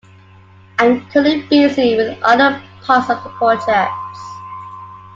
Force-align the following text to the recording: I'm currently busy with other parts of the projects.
I'm 0.79 1.07
currently 1.11 1.43
busy 1.43 1.95
with 1.95 2.17
other 2.23 2.59
parts 2.81 3.11
of 3.11 3.23
the 3.23 3.29
projects. 3.37 4.19